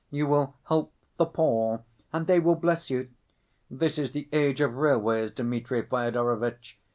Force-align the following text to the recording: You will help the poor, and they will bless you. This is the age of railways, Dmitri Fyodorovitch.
You 0.09 0.25
will 0.25 0.55
help 0.67 0.91
the 1.17 1.25
poor, 1.27 1.83
and 2.11 2.25
they 2.25 2.39
will 2.39 2.55
bless 2.55 2.89
you. 2.89 3.09
This 3.69 3.99
is 3.99 4.13
the 4.13 4.27
age 4.33 4.59
of 4.59 4.73
railways, 4.77 5.29
Dmitri 5.29 5.83
Fyodorovitch. 5.83 6.79